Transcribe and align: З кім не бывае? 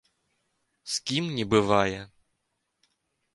З 0.93 1.03
кім 1.11 1.27
не 1.35 1.45
бывае? 1.51 2.01